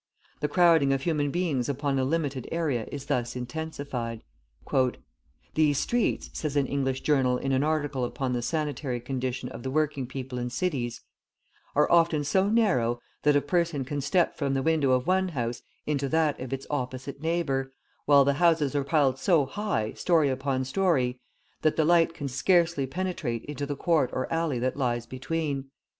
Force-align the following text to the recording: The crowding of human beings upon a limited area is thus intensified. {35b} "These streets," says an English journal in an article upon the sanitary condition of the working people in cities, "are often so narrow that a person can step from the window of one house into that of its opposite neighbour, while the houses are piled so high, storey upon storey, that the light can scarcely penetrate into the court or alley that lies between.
The 0.39 0.47
crowding 0.47 0.91
of 0.93 1.03
human 1.03 1.29
beings 1.29 1.69
upon 1.69 1.99
a 1.99 2.03
limited 2.03 2.49
area 2.51 2.87
is 2.91 3.05
thus 3.05 3.35
intensified. 3.35 4.23
{35b} 4.65 4.95
"These 5.53 5.77
streets," 5.77 6.31
says 6.33 6.55
an 6.55 6.65
English 6.65 7.01
journal 7.01 7.37
in 7.37 7.51
an 7.51 7.61
article 7.63 8.03
upon 8.03 8.33
the 8.33 8.41
sanitary 8.41 8.99
condition 8.99 9.47
of 9.49 9.61
the 9.61 9.69
working 9.69 10.07
people 10.07 10.39
in 10.39 10.49
cities, 10.49 11.01
"are 11.75 11.87
often 11.91 12.23
so 12.23 12.49
narrow 12.49 12.99
that 13.21 13.35
a 13.35 13.41
person 13.41 13.85
can 13.85 14.01
step 14.01 14.35
from 14.35 14.55
the 14.55 14.63
window 14.63 14.89
of 14.89 15.05
one 15.05 15.27
house 15.27 15.61
into 15.85 16.09
that 16.09 16.39
of 16.39 16.51
its 16.51 16.65
opposite 16.71 17.21
neighbour, 17.21 17.71
while 18.05 18.25
the 18.25 18.33
houses 18.41 18.73
are 18.73 18.83
piled 18.83 19.19
so 19.19 19.45
high, 19.45 19.93
storey 19.93 20.29
upon 20.29 20.65
storey, 20.65 21.19
that 21.61 21.75
the 21.75 21.85
light 21.85 22.15
can 22.15 22.27
scarcely 22.27 22.87
penetrate 22.87 23.45
into 23.45 23.67
the 23.67 23.75
court 23.77 24.09
or 24.13 24.25
alley 24.33 24.57
that 24.57 24.75
lies 24.75 25.05
between. 25.05 25.69